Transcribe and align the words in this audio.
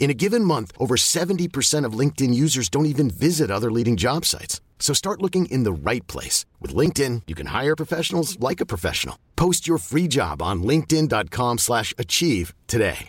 In 0.00 0.08
a 0.10 0.14
given 0.14 0.44
month, 0.44 0.72
over 0.78 0.96
70% 0.96 1.84
of 1.84 1.92
LinkedIn 1.92 2.34
users 2.34 2.68
don't 2.70 2.86
even 2.86 3.10
visit 3.10 3.50
other 3.50 3.70
leading 3.70 3.96
job 3.96 4.24
sites. 4.24 4.60
So 4.80 4.94
start 4.94 5.20
looking 5.20 5.44
in 5.46 5.62
the 5.62 5.72
right 5.72 6.04
place. 6.08 6.46
With 6.58 6.74
LinkedIn, 6.74 7.22
you 7.28 7.36
can 7.36 7.48
hire 7.48 7.76
professionals 7.76 8.40
like 8.40 8.60
a 8.60 8.66
professional. 8.66 9.16
Post 9.36 9.68
your 9.68 9.78
free 9.78 10.08
job 10.08 10.42
on 10.42 10.62
linkedin.com 10.64 11.58
slash 11.58 11.94
achieve 11.96 12.54
today. 12.66 13.08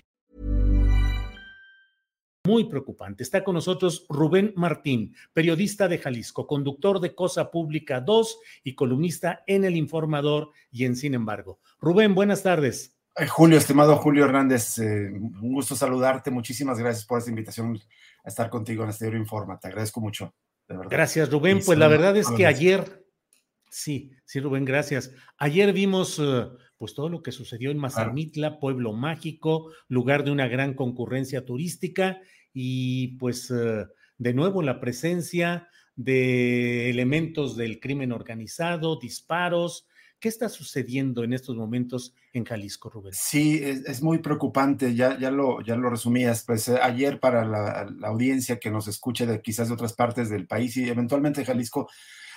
Muy 2.43 2.63
preocupante. 2.63 3.23
Está 3.23 3.43
con 3.43 3.53
nosotros 3.53 4.05
Rubén 4.09 4.51
Martín, 4.55 5.13
periodista 5.31 5.87
de 5.87 5.99
Jalisco, 5.99 6.47
conductor 6.47 6.99
de 6.99 7.13
Cosa 7.13 7.51
Pública 7.51 8.01
2 8.01 8.37
y 8.63 8.73
columnista 8.73 9.43
en 9.45 9.63
El 9.63 9.75
Informador 9.75 10.49
y 10.71 10.85
en 10.85 10.95
Sin 10.95 11.13
embargo. 11.13 11.59
Rubén, 11.79 12.15
buenas 12.15 12.41
tardes. 12.41 12.97
Eh, 13.21 13.27
Julio, 13.27 13.59
estimado 13.59 13.97
Julio 13.97 14.25
Hernández, 14.25 14.79
eh, 14.79 15.11
un 15.11 15.53
gusto 15.53 15.75
saludarte. 15.75 16.31
Muchísimas 16.31 16.79
gracias 16.79 17.05
por 17.05 17.19
esta 17.19 17.29
invitación 17.29 17.79
a 18.23 18.27
estar 18.27 18.49
contigo 18.49 18.83
en 18.83 18.89
este 18.89 19.15
Informa. 19.15 19.59
Te 19.59 19.67
agradezco 19.67 20.01
mucho, 20.01 20.33
de 20.67 20.75
verdad. 20.75 20.89
Gracias, 20.89 21.29
Rubén. 21.29 21.59
pues 21.63 21.77
la 21.77 21.87
verdad 21.87 22.17
es 22.17 22.27
que 22.31 22.47
ayer, 22.47 23.05
sí, 23.69 24.11
sí, 24.25 24.39
Rubén, 24.39 24.65
gracias. 24.65 25.11
Ayer 25.37 25.71
vimos 25.71 26.17
eh, 26.19 26.47
pues 26.79 26.95
todo 26.95 27.09
lo 27.09 27.21
que 27.21 27.31
sucedió 27.31 27.69
en 27.69 27.77
Mazamitla, 27.77 28.59
pueblo 28.59 28.91
mágico, 28.91 29.71
lugar 29.87 30.23
de 30.23 30.31
una 30.31 30.47
gran 30.47 30.73
concurrencia 30.73 31.45
turística 31.45 32.19
y 32.53 33.19
pues 33.19 33.53
de 34.17 34.33
nuevo 34.33 34.63
la 34.63 34.79
presencia 34.79 35.67
de 35.95 36.89
elementos 36.89 37.55
del 37.55 37.79
crimen 37.79 38.13
organizado, 38.13 38.97
disparos, 38.99 39.85
¿Qué 40.21 40.29
está 40.29 40.49
sucediendo 40.49 41.23
en 41.23 41.33
estos 41.33 41.55
momentos 41.55 42.13
en 42.31 42.45
Jalisco, 42.45 42.91
Rubén? 42.91 43.11
Sí, 43.11 43.59
es, 43.63 44.03
muy 44.03 44.19
preocupante, 44.19 44.93
ya, 44.93 45.17
ya, 45.17 45.31
lo, 45.31 45.61
ya 45.61 45.75
lo 45.75 45.89
resumías. 45.89 46.43
Pues 46.45 46.67
eh, 46.67 46.77
ayer 46.79 47.19
para 47.19 47.43
la, 47.43 47.91
audiencia 48.03 48.59
que 48.59 48.69
nos 48.69 48.87
escuche 48.87 49.25
de 49.25 49.41
quizás 49.41 49.69
de 49.69 49.73
otras 49.73 49.93
partes 49.93 50.29
del 50.29 50.45
país 50.45 50.77
y 50.77 50.87
eventualmente 50.87 51.43
Jalisco, 51.43 51.89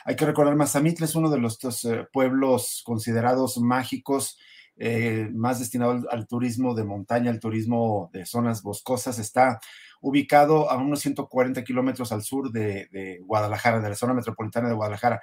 hay 0.07 0.17
que 0.17 0.25
recordar, 0.25 0.57
Mazamitla 0.57 1.05
es 1.05 1.15
uno 1.15 1.29
de 1.29 1.37
los 1.37 1.59
eh, 1.85 2.07
pueblos 2.11 2.83
considerados 2.87 3.59
mágicos, 3.59 4.39
eh, 4.79 5.29
más 5.35 5.59
destinado 5.59 6.09
al, 6.11 6.27
turismo 6.27 6.75
de 6.75 6.85
montaña, 6.85 7.31
al 7.31 7.39
turismo 7.39 8.09
de 8.15 8.25
zonas 8.25 8.63
boscosas. 8.63 9.19
Está 9.19 9.61
ubicado 10.01 10.71
a 10.71 10.79
unos 10.79 11.01
140 11.01 11.63
kilómetros 11.65 12.13
al 12.13 12.23
sur 12.23 12.51
de 12.51 13.21
Guadalajara, 13.25 13.81
de 13.81 13.91
la 13.91 13.95
zona 13.95 14.15
metropolitana 14.15 14.69
de 14.69 14.75
Guadalajara 14.75 15.21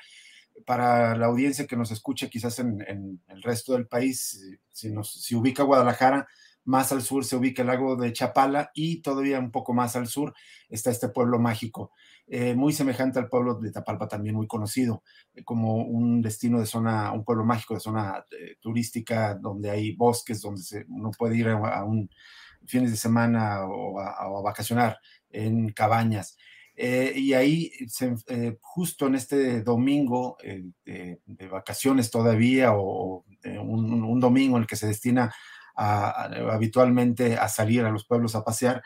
para 0.65 1.15
la 1.15 1.27
audiencia 1.27 1.67
que 1.67 1.77
nos 1.77 1.91
escuche 1.91 2.29
quizás 2.29 2.59
en, 2.59 2.81
el 3.27 3.41
resto 3.43 3.73
del 3.73 3.87
país, 3.87 4.39
si, 4.71 5.35
ubica 5.35 5.63
Guadalajara, 5.63 6.27
más 6.63 6.91
al 6.91 7.01
sur 7.01 7.25
se 7.25 7.35
ubica 7.35 7.63
el 7.63 7.69
lago 7.69 7.95
de 7.95 8.13
Chapala 8.13 8.71
y 8.75 9.01
todavía 9.01 9.39
un 9.39 9.51
poco 9.51 9.73
más 9.73 9.95
al 9.95 10.07
sur 10.07 10.33
está 10.69 10.91
este 10.91 11.09
pueblo 11.09 11.39
mágico, 11.39 11.91
eh, 12.27 12.53
muy 12.53 12.71
semejante 12.71 13.17
al 13.17 13.29
pueblo 13.29 13.55
de 13.55 13.71
Tapalpa, 13.71 14.07
también 14.07 14.35
muy 14.35 14.47
conocido 14.47 15.03
eh, 15.33 15.43
como 15.43 15.77
un 15.77 16.21
destino 16.21 16.59
de 16.59 16.67
zona, 16.67 17.11
un 17.13 17.23
pueblo 17.23 17.43
mágico 17.45 17.73
de 17.73 17.79
zona 17.79 18.25
eh, 18.31 18.57
turística 18.59 19.33
donde 19.35 19.71
hay 19.71 19.95
bosques, 19.95 20.41
donde 20.41 20.61
uno 20.89 21.11
puede 21.17 21.37
ir 21.37 21.49
a, 21.49 21.83
un 21.83 22.09
fines 22.67 22.91
de 22.91 22.97
semana 22.97 23.65
o 23.65 23.99
a 23.99 24.41
vacacionar 24.43 24.99
en 25.31 25.71
cabañas. 25.71 26.37
Eh, 26.83 27.13
y 27.15 27.33
ahí, 27.33 27.71
eh, 28.27 28.57
justo 28.59 29.05
en 29.05 29.13
este 29.13 29.61
domingo 29.61 30.37
eh, 30.41 30.63
de, 30.83 31.47
vacaciones 31.47 32.09
todavía, 32.09 32.73
o 32.73 33.23
un, 33.45 34.19
domingo 34.19 34.57
en 34.57 34.63
el 34.63 34.67
que 34.67 34.75
se 34.75 34.87
destina 34.87 35.31
habitualmente 35.75 37.37
a 37.37 37.47
salir 37.49 37.85
a 37.85 37.91
los 37.91 38.07
pueblos 38.07 38.33
a 38.33 38.43
pasear, 38.43 38.81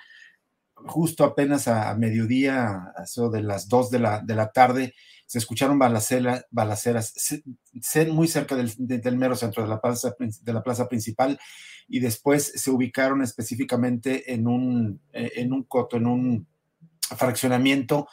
justo 0.76 1.24
apenas 1.24 1.70
a, 1.70 1.96
mediodía, 1.96 2.92
a 2.98 3.04
eso 3.06 3.30
de 3.30 3.44
las 3.44 3.70
2 3.70 3.92
de 3.92 4.00
la, 4.00 4.20
de 4.20 4.36
la 4.36 4.52
tarde, 4.52 4.94
se 5.26 5.38
escucharon 5.38 5.80
balaceras, 5.80 6.46
balaceras 6.52 7.14
muy 8.12 8.28
cerca 8.28 8.58
del, 8.58 8.74
del, 8.78 9.18
mero 9.18 9.38
centro 9.38 9.64
de 9.64 9.70
la, 9.70 9.80
plaza, 9.80 10.14
de 10.20 10.54
la 10.54 10.64
plaza 10.64 10.90
principal 10.90 11.40
y 11.88 12.02
después 12.02 12.52
se 12.56 12.72
ubicaron 12.72 13.22
específicamente 13.24 14.34
en 14.34 14.48
un, 14.48 15.00
en 15.14 15.54
un 15.54 15.64
coto, 15.64 15.96
en 15.96 16.08
un 16.08 16.48
fraccionamiento 17.18 18.08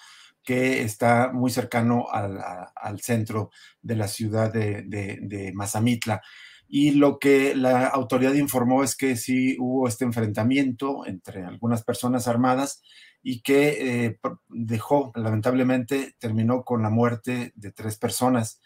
que 0.44 0.82
está 0.82 1.30
muy 1.32 1.50
cercano 1.50 2.06
al, 2.10 3.00
centro 3.00 3.50
de 3.80 3.96
la 3.96 4.08
ciudad 4.08 4.52
de, 4.52 5.52
Mazamitla. 5.54 6.20
Y 6.68 6.92
lo 6.92 7.18
que 7.18 7.54
la 7.54 7.86
autoridad 7.86 8.34
informó 8.34 8.82
es 8.82 8.96
que 8.96 9.16
sí 9.16 9.56
hubo 9.58 9.86
este 9.86 10.04
enfrentamiento 10.04 11.06
entre 11.06 11.44
algunas 11.44 11.84
personas 11.84 12.28
armadas 12.28 12.82
y 13.22 13.42
que 13.42 14.06
eh, 14.06 14.18
dejó, 14.48 15.12
lamentablemente, 15.14 16.16
terminó 16.18 16.64
con 16.64 16.82
la 16.82 16.90
muerte 16.90 17.52
de 17.54 17.72
tres 17.72 17.98
personas. 17.98 18.60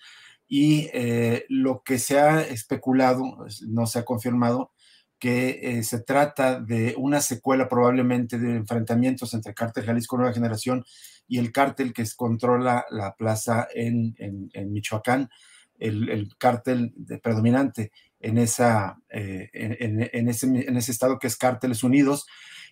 Y 0.49 0.89
eh, 0.93 1.45
lo 1.49 1.83
que 1.83 1.99
se 1.99 2.21
ha 2.21 2.43
especulado, 2.43 3.25
no 3.67 3.87
se 3.87 3.99
ha 3.99 4.05
confirmado, 4.05 4.73
que 5.19 5.61
eh, 5.63 5.83
se 5.83 6.01
trata 6.01 6.61
de 6.61 6.95
una 6.99 7.21
secuela 7.21 7.69
probablemente 7.69 8.39
de 8.39 8.57
enfrentamientos 8.57 9.33
entre 9.35 9.55
Cártel 9.55 9.85
Jalisco 9.85 10.17
Nueva 10.17 10.35
Generación 10.35 10.85
y 11.27 11.39
el 11.39 11.53
cártel 11.53 11.93
que 11.93 12.05
controla 12.17 12.85
la 12.91 13.15
plaza 13.17 13.67
en, 13.75 14.15
Michoacán, 14.71 15.31
el, 15.79 16.29
cártel 16.39 16.95
predominante 17.23 17.93
en, 18.21 18.39
esa, 18.39 18.99
eh, 19.11 19.49
en, 19.53 20.29
ese, 20.29 20.47
en 20.47 20.77
ese 20.77 20.93
estado 20.93 21.19
que 21.19 21.27
es 21.27 21.37
Cárteles 21.37 21.83
Unidos. 21.83 22.27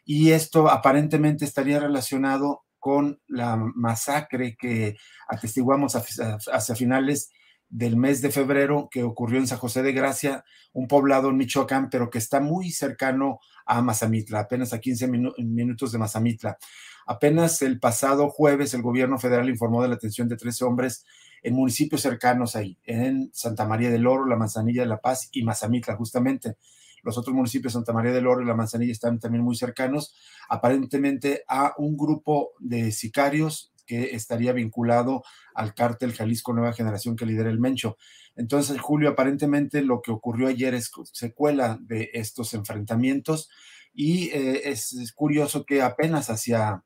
Y 0.04 0.32
esto 0.32 0.70
aparentemente 0.70 1.44
estaría 1.44 1.80
relacionado 1.80 2.64
con 2.78 3.18
la 3.26 3.56
masacre 3.56 4.56
que 4.56 4.96
atestiguamos 5.26 5.94
hacia 5.96 6.74
finales 6.74 7.30
del 7.74 7.96
mes 7.96 8.22
de 8.22 8.30
febrero 8.30 8.88
que 8.88 9.02
ocurrió 9.02 9.40
en 9.40 9.48
San 9.48 9.58
José 9.58 9.82
de 9.82 9.92
Gracia, 9.92 10.44
un 10.72 10.86
poblado 10.86 11.30
en 11.30 11.36
Michoacán, 11.36 11.90
pero 11.90 12.08
que 12.08 12.18
está 12.18 12.38
muy 12.38 12.70
cercano 12.70 13.40
a 13.66 13.82
Mazamitla, 13.82 14.38
apenas 14.38 14.72
a 14.72 14.78
15 14.78 15.08
minutos 15.08 15.90
de 15.90 15.98
Mazamitla. 15.98 16.56
Apenas 17.04 17.62
el 17.62 17.80
pasado 17.80 18.30
jueves 18.30 18.74
el 18.74 18.82
gobierno 18.82 19.18
federal 19.18 19.48
informó 19.48 19.82
de 19.82 19.88
la 19.88 19.96
detención 19.96 20.28
de 20.28 20.36
13 20.36 20.64
hombres 20.64 21.04
en 21.42 21.54
municipios 21.54 22.00
cercanos 22.00 22.54
ahí, 22.54 22.78
en 22.84 23.30
Santa 23.32 23.66
María 23.66 23.90
del 23.90 24.06
Oro, 24.06 24.24
La 24.24 24.36
Manzanilla 24.36 24.82
de 24.82 24.88
la 24.88 25.00
Paz 25.00 25.28
y 25.32 25.42
Mazamitla, 25.42 25.96
justamente. 25.96 26.56
Los 27.02 27.18
otros 27.18 27.34
municipios, 27.34 27.72
Santa 27.72 27.92
María 27.92 28.12
del 28.12 28.28
Oro 28.28 28.40
y 28.40 28.46
La 28.46 28.54
Manzanilla, 28.54 28.92
están 28.92 29.18
también 29.18 29.42
muy 29.42 29.56
cercanos, 29.56 30.14
aparentemente 30.48 31.42
a 31.48 31.74
un 31.76 31.96
grupo 31.96 32.52
de 32.60 32.92
sicarios 32.92 33.73
que 33.84 34.14
estaría 34.14 34.52
vinculado 34.52 35.22
al 35.54 35.74
cártel 35.74 36.12
Jalisco 36.12 36.52
Nueva 36.52 36.72
Generación 36.72 37.16
que 37.16 37.26
lidera 37.26 37.50
el 37.50 37.60
Mencho. 37.60 37.96
Entonces, 38.36 38.80
Julio, 38.80 39.10
aparentemente 39.10 39.82
lo 39.82 40.02
que 40.02 40.10
ocurrió 40.10 40.48
ayer 40.48 40.74
es 40.74 40.90
secuela 41.12 41.78
de 41.80 42.10
estos 42.14 42.54
enfrentamientos 42.54 43.48
y 43.92 44.30
eh, 44.30 44.70
es, 44.70 45.12
curioso 45.14 45.64
que 45.64 45.82
apenas 45.82 46.28
hacia 46.30 46.82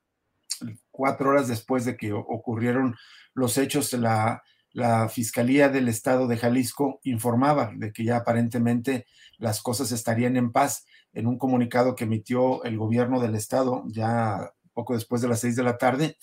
cuatro 0.91 1.31
horas 1.31 1.49
después 1.49 1.85
de 1.85 1.97
que 1.97 2.13
ocurrieron 2.13 2.97
los 3.33 3.57
hechos, 3.57 3.93
la, 3.95 4.43
la 4.73 5.09
Fiscalía 5.09 5.69
del 5.69 5.89
Estado 5.89 6.27
de 6.27 6.37
Jalisco 6.37 7.01
informaba 7.05 7.73
de 7.75 7.93
que 7.93 8.05
ya 8.05 8.19
aparentemente 8.19 9.07
las 9.39 9.63
cosas 9.63 9.93
estarían 9.93 10.37
en 10.37 10.53
paz. 10.53 10.85
En 11.15 11.27
un 11.27 11.39
comunicado 11.39 11.95
que 11.95 12.05
emitió 12.05 12.63
el 12.65 12.77
gobierno 12.77 13.21
del 13.21 13.35
Estado 13.35 13.85
ya 13.87 14.53
poco 14.75 14.95
después 14.95 15.23
de 15.23 15.29
las 15.29 15.41
seis 15.41 15.57
de 15.57 15.65
la 15.65 15.79
tarde, 15.79 16.19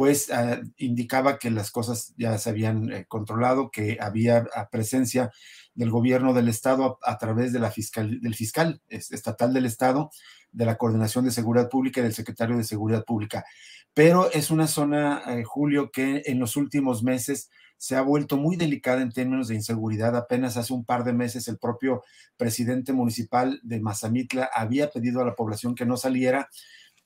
pues 0.00 0.30
ah, 0.30 0.62
indicaba 0.78 1.38
que 1.38 1.50
las 1.50 1.70
cosas 1.70 2.14
ya 2.16 2.38
se 2.38 2.48
habían 2.48 2.90
eh, 2.90 3.04
controlado, 3.06 3.70
que 3.70 3.98
había 4.00 4.46
ah, 4.54 4.70
presencia 4.70 5.30
del 5.74 5.90
gobierno 5.90 6.32
del 6.32 6.48
estado 6.48 6.98
a, 7.02 7.18
través 7.18 7.52
de 7.52 7.58
la 7.58 7.70
fiscal, 7.70 8.18
del 8.18 8.34
fiscal 8.34 8.80
estatal 8.88 9.52
del 9.52 9.66
estado, 9.66 10.10
de 10.52 10.64
la 10.64 10.78
coordinación 10.78 11.26
de 11.26 11.30
seguridad 11.32 11.68
pública 11.68 12.00
y 12.00 12.04
del 12.04 12.14
secretario 12.14 12.56
de 12.56 12.64
seguridad 12.64 13.04
pública. 13.04 13.44
Pero 13.92 14.32
es 14.32 14.50
una 14.50 14.68
zona, 14.68 15.22
eh, 15.26 15.44
Julio, 15.44 15.90
que 15.90 16.22
en 16.24 16.38
los 16.38 16.56
últimos 16.56 17.02
meses 17.02 17.50
se 17.76 17.94
ha 17.94 18.00
vuelto 18.00 18.38
muy 18.38 18.56
delicada 18.56 19.02
en 19.02 19.12
términos 19.12 19.48
de 19.48 19.56
inseguridad. 19.56 20.16
Apenas 20.16 20.56
hace 20.56 20.72
un 20.72 20.86
par 20.86 21.04
de 21.04 21.12
meses 21.12 21.46
el 21.46 21.58
propio 21.58 22.04
presidente 22.38 22.94
municipal 22.94 23.60
de 23.62 23.80
Mazamitla 23.80 24.48
había 24.54 24.88
pedido 24.88 25.20
a 25.20 25.26
la 25.26 25.34
población 25.34 25.74
que 25.74 25.84
no 25.84 25.98
saliera 25.98 26.48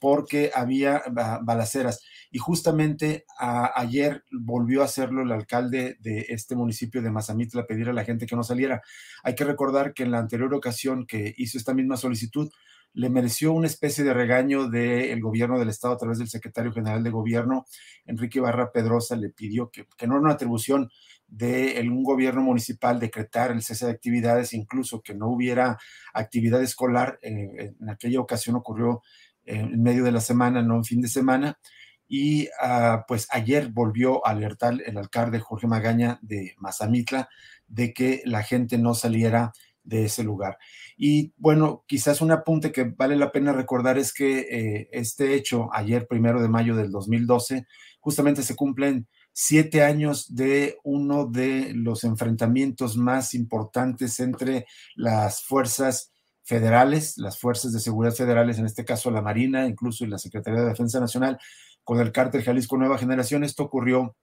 porque 0.05 0.51
había 0.55 1.03
balaceras. 1.45 2.03
Y 2.31 2.37
justamente 2.37 3.25
ayer 3.39 4.23
volvió 4.31 4.83
a 4.83 4.85
hacerlo 4.85 5.23
el 5.23 5.33
alcalde 5.33 5.97
de 5.99 6.27
este 6.29 6.55
municipio 6.55 7.01
de 7.01 7.11
Mazamitla, 7.11 7.62
a 7.62 7.67
pedir 7.67 7.89
a 7.89 7.95
la 7.95 8.05
gente 8.05 8.27
que 8.27 8.37
no 8.37 8.43
saliera. 8.43 8.83
Hay 9.23 9.35
que 9.35 9.45
recordar 9.45 9.95
que 9.95 10.03
en 10.03 10.11
la 10.11 10.19
anterior 10.19 10.53
ocasión 10.53 11.06
que 11.06 11.33
hizo 11.39 11.56
esta 11.56 11.73
misma 11.73 11.97
solicitud, 11.97 12.51
le 12.93 13.09
mereció 13.09 13.55
una 13.55 13.67
especie 13.67 14.05
de 14.05 14.12
regaño 14.12 14.69
del 14.69 15.23
gobierno 15.23 15.59
del 15.59 15.71
Estado 15.71 15.95
a 15.95 15.99
través 15.99 16.19
del 16.19 16.29
secretario 16.29 16.71
general 16.71 17.03
de 17.03 17.09
gobierno, 17.09 17.65
Enrique 18.05 18.41
Barra 18.41 18.73
Pedrosa, 18.73 19.17
le 19.17 19.31
pidió 19.31 19.71
que, 19.71 19.87
no 20.06 20.17
era 20.17 20.21
una 20.21 20.35
atribución 20.35 20.91
de 21.27 21.83
un 21.91 22.05
gobierno 22.05 22.43
municipal 22.43 23.01
decretar 23.01 23.53
el 23.53 23.62
cese 23.62 23.87
de 23.87 23.93
actividades, 23.93 24.53
incluso 24.53 25.01
que 25.01 25.15
no 25.15 25.29
hubiera 25.29 25.79
actividad 26.12 26.62
escolar. 26.62 27.19
Eh, 27.23 27.73
en 27.81 27.89
aquella 27.89 28.21
ocasión 28.21 28.55
ocurrió 28.55 29.03
en 29.44 29.82
medio 29.82 30.05
de 30.05 30.12
la 30.12 30.20
semana, 30.20 30.62
no 30.62 30.76
en 30.76 30.85
fin 30.85 31.00
de 31.00 31.08
semana. 31.08 31.58
Y 32.06 32.49
ah, 32.61 33.05
pues 33.08 33.26
ayer 33.31 33.69
volvió 33.69 34.26
a 34.26 34.31
alertar 34.31 34.75
el 34.85 34.99
alcalde 34.99 35.41
Jorge 35.41 35.67
Magaña 35.67 36.19
de 36.23 36.55
Mazamitla 36.58 37.29
de 37.67 37.93
que 37.93 38.23
la 38.25 38.43
gente 38.43 38.79
no 38.79 38.94
saliera 38.94 39.52
de 39.82 40.05
ese 40.06 40.25
lugar. 40.25 40.58
Y 40.96 41.32
bueno, 41.37 41.85
quizás 41.87 42.20
un 42.20 42.32
apunte 42.32 42.73
que 42.73 42.85
vale 42.85 43.17
la 43.17 43.32
pena 43.32 43.52
recordar 43.52 43.99
es 43.99 44.12
que 44.12 44.41
eh, 44.50 44.88
este 44.93 45.35
hecho, 45.35 45.69
ayer, 45.73 46.06
primero 46.06 46.43
de 46.43 46.49
mayo 46.49 46.75
del 46.75 46.91
2012, 46.91 47.67
justamente 48.00 48.43
se 48.43 48.56
cumplen 48.56 49.06
siete 49.32 49.82
años 49.82 50.35
de 50.35 50.79
uno 50.85 51.26
de 51.26 51.73
los 51.75 52.05
enfrentamientos 52.05 52.96
más 52.96 53.35
importantes 53.35 54.20
entre 54.20 54.67
las 54.94 55.43
fuerzas 55.43 56.14
federales, 56.44 57.19
las 57.19 57.38
fuerzas 57.38 57.73
de 57.73 57.81
seguridad 57.81 58.14
federales, 58.14 58.58
en 58.58 58.67
este 58.67 58.85
caso 58.85 59.11
la 59.11 59.23
Marina, 59.23 59.67
incluso 59.67 60.06
la 60.06 60.19
Secretaría 60.19 60.61
de 60.61 60.69
Defensa 60.69 61.00
Nacional, 61.00 61.38
con 61.82 62.00
el 62.00 62.12
cártel 62.12 62.43
Jalisco 62.43 62.76
Nueva 62.76 62.99
Generación. 62.99 63.44
Esto 63.44 63.64
ocurrió 63.64 64.14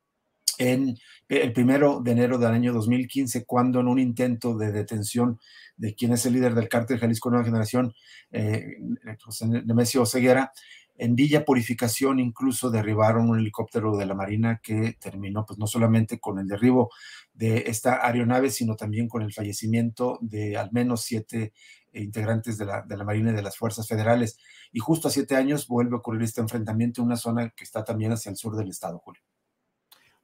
en 0.57 0.95
el 1.27 1.53
primero 1.53 2.01
de 2.01 2.11
enero 2.11 2.37
del 2.37 2.51
año 2.51 2.73
2015, 2.73 3.45
cuando 3.45 3.79
en 3.79 3.87
un 3.87 3.99
intento 3.99 4.55
de 4.55 4.71
detención 4.71 5.39
de 5.75 5.95
quien 5.95 6.13
es 6.13 6.25
el 6.25 6.33
líder 6.33 6.53
del 6.53 6.69
cártel 6.69 6.99
Jalisco 6.99 7.31
Nueva 7.31 7.45
Generación, 7.45 7.93
eh, 8.31 8.77
José 9.23 9.47
Nemesio 9.47 10.05
Ceguera, 10.05 10.51
en 10.97 11.15
Villa 11.15 11.45
Purificación 11.45 12.19
incluso 12.19 12.69
derribaron 12.69 13.27
un 13.27 13.39
helicóptero 13.39 13.97
de 13.97 14.05
la 14.05 14.13
Marina 14.13 14.59
que 14.61 14.97
terminó 14.99 15.45
pues 15.47 15.57
no 15.57 15.65
solamente 15.65 16.19
con 16.19 16.37
el 16.37 16.47
derribo 16.47 16.91
de 17.33 17.63
esta 17.65 18.05
aeronave, 18.05 18.51
sino 18.51 18.75
también 18.75 19.07
con 19.07 19.23
el 19.23 19.33
fallecimiento 19.33 20.19
de 20.21 20.57
al 20.57 20.71
menos 20.71 21.01
siete 21.01 21.53
integrantes 21.93 22.57
de 22.57 22.65
la, 22.65 22.81
de 22.81 22.97
la 22.97 23.03
Marina 23.03 23.31
y 23.31 23.35
de 23.35 23.41
las 23.41 23.57
Fuerzas 23.57 23.87
Federales. 23.87 24.37
Y 24.71 24.79
justo 24.79 25.07
a 25.07 25.11
siete 25.11 25.35
años 25.35 25.67
vuelve 25.67 25.95
a 25.95 25.99
ocurrir 25.99 26.23
este 26.23 26.41
enfrentamiento 26.41 27.01
en 27.01 27.07
una 27.07 27.17
zona 27.17 27.49
que 27.49 27.63
está 27.63 27.83
también 27.83 28.11
hacia 28.11 28.29
el 28.29 28.37
sur 28.37 28.55
del 28.55 28.69
estado, 28.69 28.99
Julio. 28.99 29.21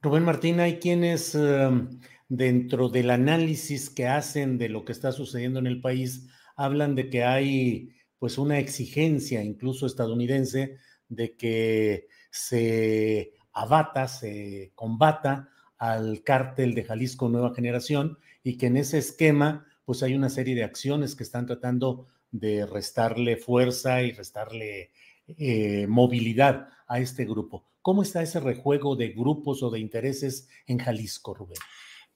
Rubén 0.00 0.24
Martín, 0.24 0.60
hay 0.60 0.78
quienes 0.78 1.34
em, 1.34 2.00
dentro 2.28 2.88
del 2.88 3.10
análisis 3.10 3.90
que 3.90 4.06
hacen 4.06 4.58
de 4.58 4.68
lo 4.68 4.84
que 4.84 4.92
está 4.92 5.12
sucediendo 5.12 5.58
en 5.58 5.66
el 5.66 5.80
país 5.80 6.28
hablan 6.56 6.94
de 6.94 7.08
que 7.08 7.24
hay 7.24 7.94
pues 8.18 8.36
una 8.36 8.58
exigencia 8.58 9.42
incluso 9.42 9.86
estadounidense 9.86 10.76
de 11.08 11.36
que 11.36 12.08
se 12.30 13.32
abata, 13.52 14.08
se 14.08 14.72
combata 14.74 15.48
al 15.78 16.22
cártel 16.22 16.74
de 16.74 16.84
Jalisco 16.84 17.28
Nueva 17.28 17.54
Generación 17.54 18.18
y 18.42 18.58
que 18.58 18.66
en 18.66 18.76
ese 18.76 18.98
esquema 18.98 19.66
pues 19.88 20.02
hay 20.02 20.14
una 20.14 20.28
serie 20.28 20.54
de 20.54 20.64
acciones 20.64 21.16
que 21.16 21.22
están 21.22 21.46
tratando 21.46 22.08
de 22.30 22.66
restarle 22.66 23.38
fuerza 23.38 24.02
y 24.02 24.12
restarle 24.12 24.90
eh, 25.28 25.86
movilidad 25.88 26.68
a 26.86 26.98
este 26.98 27.24
grupo. 27.24 27.64
¿Cómo 27.80 28.02
está 28.02 28.20
ese 28.20 28.38
rejuego 28.38 28.96
de 28.96 29.08
grupos 29.12 29.62
o 29.62 29.70
de 29.70 29.78
intereses 29.78 30.46
en 30.66 30.76
Jalisco, 30.76 31.32
Rubén? 31.32 31.56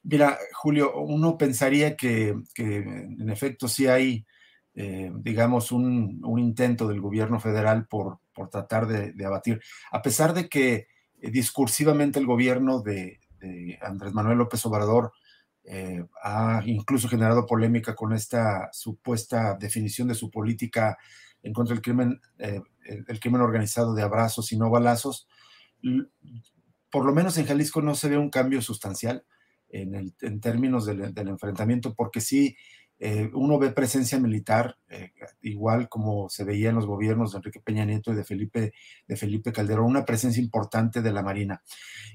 Mira, 0.02 0.36
Julio, 0.52 1.00
uno 1.00 1.38
pensaría 1.38 1.96
que, 1.96 2.34
en 2.58 3.30
efecto 3.30 3.68
sí 3.68 3.86
hay, 3.86 4.26
eh, 4.74 5.10
digamos, 5.14 5.72
un, 5.72 6.20
intento 6.38 6.86
del 6.86 7.00
gobierno 7.00 7.40
federal 7.40 7.86
por, 7.86 8.18
por 8.34 8.50
tratar 8.50 8.86
de, 8.86 9.24
abatir, 9.24 9.62
a 9.92 10.02
pesar 10.02 10.34
de 10.34 10.46
que 10.50 10.88
eh, 11.22 11.30
discursivamente 11.30 12.18
el 12.18 12.26
gobierno 12.26 12.82
de, 12.82 13.18
Andrés 13.80 14.12
Manuel 14.12 14.36
López 14.36 14.64
Obrador 14.66 15.14
ha 16.22 16.62
incluso 16.66 17.08
generado 17.08 17.46
polémica 17.46 17.94
con 17.94 18.12
esta 18.12 18.68
supuesta 18.72 19.54
definición 19.54 20.08
de 20.08 20.14
su 20.14 20.30
política 20.30 20.98
en 21.42 21.52
contra 21.52 21.74
del 21.74 21.82
crimen, 21.82 22.20
el, 22.38 23.20
crimen 23.20 23.40
organizado 23.40 23.94
de 23.94 24.02
abrazos 24.02 24.52
y 24.52 24.56
no 24.56 24.70
balazos, 24.70 25.28
por 26.90 27.04
lo 27.04 27.14
menos 27.14 27.38
en 27.38 27.46
Jalisco 27.46 27.80
no 27.80 27.94
se 27.94 28.08
ve 28.08 28.18
un 28.18 28.30
cambio 28.30 28.62
sustancial 28.62 29.24
en 29.68 30.40
términos 30.40 30.84
del, 30.84 31.12
enfrentamiento, 31.16 31.94
porque 31.94 32.20
sí, 32.20 32.56
eh, 33.04 33.28
uno 33.34 33.58
ve 33.58 33.72
presencia 33.72 34.16
militar, 34.20 34.76
eh, 34.88 35.10
igual 35.40 35.88
como 35.88 36.28
se 36.28 36.44
veía 36.44 36.68
en 36.68 36.76
los 36.76 36.86
gobiernos 36.86 37.32
de 37.32 37.38
Enrique 37.38 37.58
Peña 37.58 37.84
Nieto 37.84 38.12
y 38.12 38.14
de 38.14 38.22
Felipe, 38.22 38.74
de 39.08 39.16
Felipe 39.16 39.52
Calderón, 39.52 39.86
una 39.86 40.04
presencia 40.04 40.40
importante 40.40 41.02
de 41.02 41.12
la 41.12 41.24
Marina. 41.24 41.64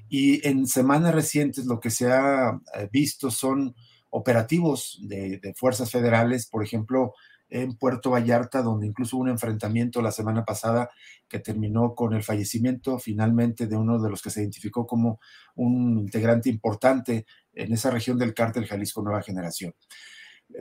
Y 0.08 0.48
en 0.48 0.66
semanas 0.66 1.14
recientes 1.14 1.66
lo 1.66 1.78
que 1.78 1.90
se 1.90 2.10
ha 2.10 2.58
eh, 2.72 2.88
visto 2.90 3.30
son 3.30 3.76
operativos 4.08 4.98
de, 5.02 5.36
de 5.36 5.52
fuerzas 5.52 5.90
federales, 5.90 6.46
por 6.46 6.64
ejemplo, 6.64 7.12
en 7.50 7.76
Puerto 7.76 8.12
Vallarta, 8.12 8.62
donde 8.62 8.86
incluso 8.86 9.16
hubo 9.16 9.24
un 9.24 9.28
enfrentamiento 9.28 10.00
la 10.00 10.10
semana 10.10 10.46
pasada 10.46 10.88
que 11.28 11.38
terminó 11.38 11.94
con 11.94 12.14
el 12.14 12.22
fallecimiento 12.22 12.98
finalmente 12.98 13.66
de 13.66 13.76
uno 13.76 14.00
de 14.00 14.08
los 14.08 14.22
que 14.22 14.30
se 14.30 14.40
identificó 14.40 14.86
como 14.86 15.20
un 15.54 15.98
integrante 15.98 16.48
importante 16.48 17.26
en 17.52 17.74
esa 17.74 17.90
región 17.90 18.18
del 18.18 18.32
cártel 18.32 18.64
Jalisco 18.64 19.02
Nueva 19.02 19.20
Generación. 19.20 19.74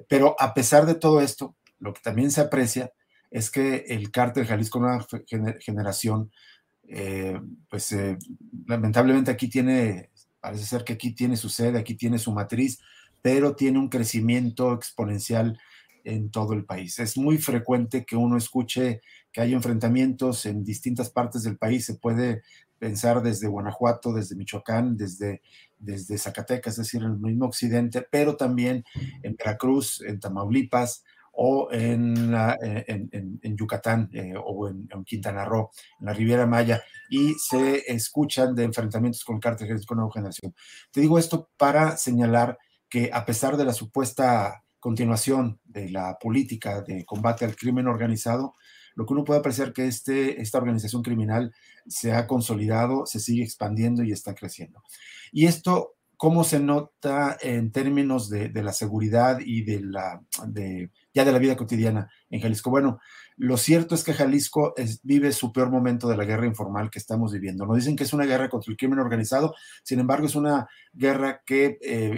Pero 0.07 0.35
a 0.39 0.53
pesar 0.53 0.85
de 0.85 0.95
todo 0.95 1.21
esto, 1.21 1.55
lo 1.79 1.93
que 1.93 2.01
también 2.01 2.31
se 2.31 2.41
aprecia 2.41 2.91
es 3.31 3.51
que 3.51 3.85
el 3.87 4.11
cártel 4.11 4.45
Jalisco 4.45 4.79
Nueva 4.79 5.05
Generación, 5.59 6.31
eh, 6.87 7.39
pues 7.69 7.91
eh, 7.91 8.17
lamentablemente 8.65 9.31
aquí 9.31 9.49
tiene, 9.49 10.11
parece 10.39 10.65
ser 10.65 10.83
que 10.83 10.93
aquí 10.93 11.11
tiene 11.11 11.35
su 11.35 11.49
sede, 11.49 11.79
aquí 11.79 11.95
tiene 11.95 12.19
su 12.19 12.31
matriz, 12.31 12.79
pero 13.21 13.55
tiene 13.55 13.79
un 13.79 13.89
crecimiento 13.89 14.73
exponencial 14.73 15.59
en 16.03 16.31
todo 16.31 16.53
el 16.53 16.65
país. 16.65 16.99
Es 16.99 17.17
muy 17.17 17.37
frecuente 17.37 18.05
que 18.05 18.15
uno 18.15 18.37
escuche 18.37 19.01
que 19.31 19.41
hay 19.41 19.53
enfrentamientos 19.53 20.45
en 20.45 20.63
distintas 20.63 21.09
partes 21.09 21.43
del 21.43 21.57
país. 21.57 21.85
Se 21.85 21.95
puede 21.95 22.43
pensar 22.79 23.21
desde 23.21 23.47
Guanajuato, 23.47 24.13
desde 24.13 24.35
Michoacán, 24.35 24.97
desde, 24.97 25.41
desde 25.79 26.17
Zacatecas, 26.17 26.73
es 26.73 26.85
decir, 26.85 27.01
en 27.01 27.11
el 27.11 27.19
mismo 27.19 27.45
occidente, 27.45 28.05
pero 28.09 28.35
también 28.35 28.83
en 29.23 29.35
Veracruz, 29.35 30.01
en 30.01 30.19
Tamaulipas 30.19 31.03
o 31.39 31.69
en, 31.71 32.33
en, 32.33 33.57
Yucatán 33.57 34.09
eh, 34.11 34.33
o 34.43 34.67
en, 34.67 34.87
Quintana 35.05 35.45
Roo, 35.45 35.69
en 35.99 36.07
la 36.07 36.13
Riviera 36.13 36.47
Maya, 36.47 36.81
y 37.09 37.33
se 37.35 37.83
escuchan 37.91 38.55
de 38.55 38.63
enfrentamientos 38.63 39.23
con 39.23 39.39
cárteles 39.39 39.85
con 39.85 39.97
nueva 39.97 40.11
generación. 40.11 40.55
Te 40.91 40.99
digo 40.99 41.19
esto 41.19 41.49
para 41.55 41.95
señalar 41.95 42.57
que 42.89 43.11
a 43.13 43.23
pesar 43.23 43.55
de 43.55 43.65
la 43.65 43.73
supuesta 43.73 44.63
continuación 44.79 45.59
de 45.63 45.89
la 45.89 46.17
política 46.19 46.81
de 46.81 47.05
combate 47.05 47.45
al 47.45 47.55
crimen 47.55 47.87
organizado, 47.87 48.55
lo 48.97 49.05
que 49.05 49.13
uno 49.13 49.23
puede 49.23 49.39
apreciar 49.39 49.73
que 49.73 49.85
este, 49.85 50.41
esta 50.41 50.57
organización 50.57 51.03
criminal 51.03 51.53
se 51.85 52.13
ha 52.13 52.25
consolidado, 52.25 53.05
se 53.05 53.19
sigue 53.19 53.43
expandiendo 53.43 54.01
y 54.03 54.11
está 54.11 54.33
creciendo. 54.33 54.81
Y 55.31 55.45
esto, 55.45 55.93
¿cómo 56.17 56.43
se 56.43 56.59
nota 56.59 57.37
en 57.39 57.71
términos 57.71 58.27
de, 58.27 58.49
la 58.51 58.73
seguridad 58.73 59.37
y 59.39 59.63
de 59.63 59.81
la, 59.81 60.23
de, 60.47 60.89
ya 61.13 61.23
de 61.23 61.31
la 61.31 61.37
vida 61.37 61.55
cotidiana 61.55 62.09
en 62.31 62.41
Jalisco? 62.41 62.71
Bueno, 62.71 62.97
lo 63.35 63.57
cierto 63.57 63.93
es 63.93 64.03
que 64.03 64.13
Jalisco 64.13 64.73
vive 65.03 65.31
su 65.31 65.53
peor 65.53 65.69
momento 65.69 66.09
de 66.09 66.17
la 66.17 66.25
guerra 66.25 66.47
informal 66.47 66.89
que 66.89 66.97
estamos 66.97 67.31
viviendo. 67.31 67.67
Nos 67.67 67.77
dicen 67.77 67.95
que 67.95 68.03
es 68.03 68.13
una 68.13 68.25
guerra 68.25 68.49
contra 68.49 68.71
el 68.71 68.77
crimen 68.77 68.97
organizado, 68.97 69.53
sin 69.83 69.99
embargo 69.99 70.25
es 70.25 70.33
una 70.33 70.67
guerra 70.91 71.43
que 71.45 71.77
eh. 71.83 72.17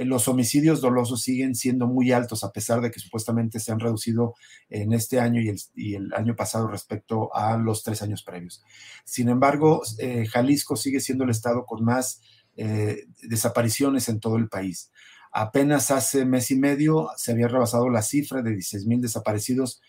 Eh, 0.00 0.04
los 0.06 0.28
homicidios 0.28 0.80
dolosos 0.80 1.20
siguen 1.20 1.54
siendo 1.54 1.86
muy 1.86 2.10
altos, 2.12 2.42
a 2.42 2.52
pesar 2.52 2.80
de 2.80 2.90
que 2.90 3.00
supuestamente 3.00 3.60
se 3.60 3.70
han 3.70 3.80
reducido 3.80 4.34
en 4.70 4.94
este 4.94 5.20
año 5.20 5.42
y 5.42 5.94
el, 5.94 6.14
año 6.14 6.34
pasado 6.34 6.68
respecto 6.68 7.34
a 7.34 7.58
los 7.58 7.82
tres 7.82 8.00
años 8.00 8.22
previos. 8.22 8.62
Sin 9.04 9.28
embargo, 9.28 9.82
eh, 9.98 10.26
Jalisco 10.26 10.76
sigue 10.76 11.00
siendo 11.00 11.24
el 11.24 11.30
estado 11.30 11.66
con 11.66 11.84
más 11.84 12.22
eh, 12.56 13.04
desapariciones 13.22 14.08
en 14.08 14.20
todo 14.20 14.36
el 14.36 14.48
país. 14.48 14.90
Apenas 15.32 15.90
hace 15.90 16.24
mes 16.24 16.50
y 16.50 16.56
medio 16.56 17.10
se 17.16 17.32
había 17.32 17.48
rebasado 17.48 17.90
la 17.90 18.02
cifra 18.02 18.40
de 18.42 18.52
16 18.52 18.86
mil 18.86 19.00
desaparecidos 19.00 19.80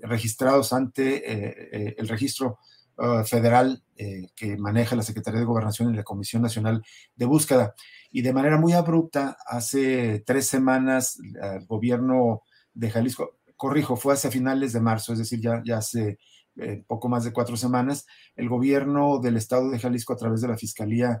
registrados 0.00 0.72
ante 0.72 2.00
el 2.00 2.08
registro 2.08 2.58
uh, 2.98 3.24
federal 3.24 3.82
eh, 3.96 4.28
que 4.34 4.56
maneja 4.56 4.96
la 4.96 5.02
Secretaría 5.02 5.40
de 5.40 5.46
Gobernación 5.46 5.92
y 5.92 5.96
la 5.96 6.02
Comisión 6.02 6.42
Nacional 6.42 6.82
de 7.14 7.26
Búsqueda. 7.26 7.74
Y 8.10 8.22
de 8.22 8.32
manera 8.32 8.58
muy 8.58 8.72
abrupta, 8.72 9.36
hace 9.46 10.22
tres 10.26 10.46
semanas, 10.46 11.18
el 11.20 11.66
gobierno 11.66 12.42
de 12.72 12.90
Jalisco, 12.90 13.38
corrijo, 13.56 13.96
fue 13.96 14.14
hacia 14.14 14.30
finales 14.30 14.72
de 14.72 14.80
marzo, 14.80 15.12
es 15.12 15.20
decir, 15.20 15.40
ya, 15.40 15.62
hace 15.76 16.18
eh, 16.56 16.84
poco 16.86 17.08
más 17.08 17.24
de 17.24 17.32
cuatro 17.32 17.56
semanas, 17.56 18.06
el 18.36 18.48
gobierno 18.48 19.18
del 19.20 19.36
estado 19.36 19.70
de 19.70 19.78
Jalisco, 19.78 20.12
a 20.12 20.16
través 20.16 20.40
de 20.40 20.48
la 20.48 20.56
Fiscalía 20.56 21.20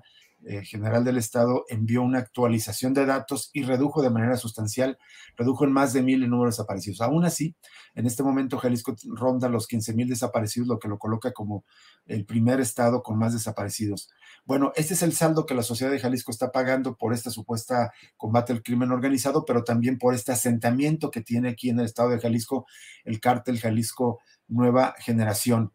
General 0.64 1.04
del 1.04 1.18
Estado, 1.18 1.64
envió 1.68 2.02
una 2.02 2.18
actualización 2.18 2.94
de 2.94 3.06
datos 3.06 3.50
y 3.52 3.62
redujo 3.62 4.02
de 4.02 4.10
manera 4.10 4.36
sustancial, 4.36 4.98
redujo 5.36 5.64
en 5.64 5.72
más 5.72 5.92
de 5.92 6.02
mil 6.02 6.22
el 6.22 6.30
número 6.30 6.50
de 6.50 6.52
desaparecidos. 6.52 7.00
Aún 7.00 7.24
así, 7.24 7.54
en 7.94 8.06
este 8.06 8.22
momento 8.22 8.58
Jalisco 8.58 8.94
ronda 9.14 9.48
los 9.48 9.66
15 9.66 9.94
mil 9.94 10.08
desaparecidos, 10.08 10.68
lo 10.68 10.78
que 10.78 10.88
lo 10.88 10.98
coloca 10.98 11.32
como 11.32 11.64
el 12.06 12.26
primer 12.26 12.60
estado 12.60 13.02
con 13.02 13.18
más 13.18 13.32
desaparecidos. 13.32 14.10
Bueno, 14.44 14.72
este 14.76 14.94
es 14.94 15.02
el 15.02 15.12
saldo 15.12 15.46
que 15.46 15.54
la 15.54 15.62
sociedad 15.62 15.90
de 15.90 16.00
Jalisco 16.00 16.30
está 16.30 16.52
pagando 16.52 16.96
por 16.96 17.14
esta 17.14 17.30
supuesta 17.30 17.92
combate 18.16 18.52
al 18.52 18.62
crimen 18.62 18.90
organizado, 18.90 19.44
pero 19.44 19.64
también 19.64 19.98
por 19.98 20.14
este 20.14 20.32
asentamiento 20.32 21.10
que 21.10 21.22
tiene 21.22 21.48
aquí 21.50 21.70
en 21.70 21.80
el 21.80 21.86
estado 21.86 22.10
de 22.10 22.20
Jalisco 22.20 22.66
el 23.04 23.20
cártel 23.20 23.58
Jalisco 23.58 24.20
Nueva 24.48 24.94
Generación. 24.98 25.72